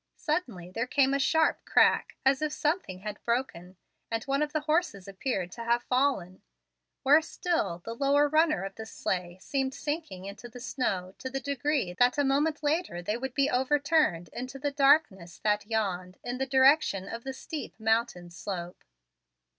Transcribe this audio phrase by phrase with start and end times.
[0.17, 3.75] Suddenly there came a sharp crack, as if something had broken,
[4.09, 6.41] and one of the horses appeared to have fallen.
[7.03, 11.43] Worse still, the lower runner of the sleigh seemed sinking in the snow to that
[11.43, 16.39] degree that a moment later they would be overturned into the darkness that yawned in
[16.39, 18.83] the direction of the steep mountain slope.